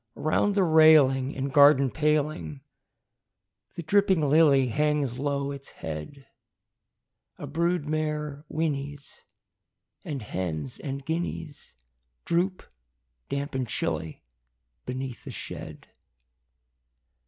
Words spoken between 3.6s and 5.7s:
The dripping lily hangs low its